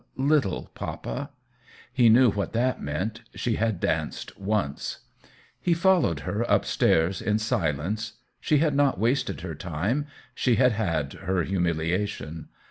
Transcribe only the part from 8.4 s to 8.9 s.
had